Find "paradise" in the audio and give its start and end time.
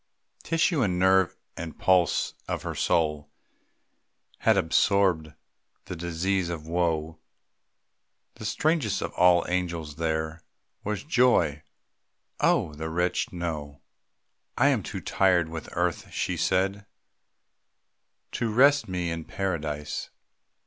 19.23-20.09